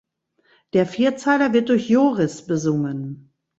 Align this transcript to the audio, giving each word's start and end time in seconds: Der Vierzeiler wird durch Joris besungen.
Der 0.73 0.87
Vierzeiler 0.87 1.53
wird 1.53 1.69
durch 1.69 1.87
Joris 1.87 2.47
besungen. 2.47 3.31